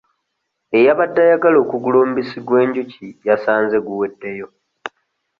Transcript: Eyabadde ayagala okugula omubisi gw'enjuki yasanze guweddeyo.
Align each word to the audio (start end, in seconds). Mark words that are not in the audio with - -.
Eyabadde 0.77 1.19
ayagala 1.25 1.57
okugula 1.63 1.97
omubisi 2.03 2.37
gw'enjuki 2.47 3.07
yasanze 3.27 3.77
guweddeyo. 3.85 4.47